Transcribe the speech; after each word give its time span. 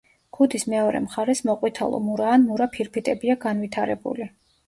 ქუდის 0.35 0.63
მეორე 0.73 1.01
მხარეს 1.07 1.41
მოყვითალო-მურა 1.49 2.31
ან 2.37 2.47
მურა 2.47 2.67
ფირფიტებია 2.77 3.35
განვითარებული. 3.47 4.29